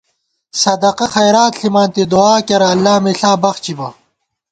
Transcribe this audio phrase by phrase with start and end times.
[0.61, 3.87] صدقہ خیرات ݪِمانتی، دُعا کېرہ اللہ مِݪا بخچِبہ